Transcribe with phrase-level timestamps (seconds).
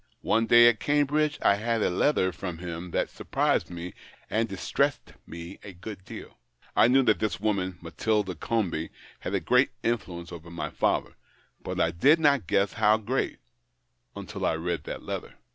[0.23, 3.93] One day, at Cambridge, I had a letter from him that surprised me
[4.31, 6.39] and distressed me a good deal.
[6.75, 11.13] I knew that this woman, Matilda Comby, had a great infiuence over my father,
[11.61, 13.37] but I did not guess how great—
[14.15, 15.35] until I read that letter.